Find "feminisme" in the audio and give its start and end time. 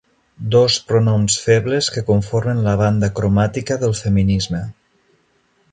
4.03-4.65